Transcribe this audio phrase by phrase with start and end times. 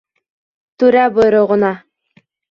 [0.83, 1.69] Түрә бойороғона